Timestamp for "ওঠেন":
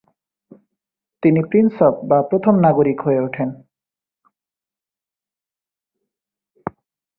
3.19-3.49